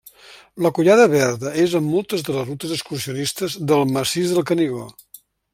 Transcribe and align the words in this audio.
La 0.65 0.71
Collada 0.77 1.03
Verda 1.11 1.51
és 1.65 1.75
en 1.81 1.85
moltes 1.91 2.25
de 2.29 2.35
les 2.37 2.49
rutes 2.49 2.73
excursionistes 2.79 3.61
del 3.73 3.89
Massís 3.95 4.35
del 4.37 4.49
Canigó. 4.53 4.91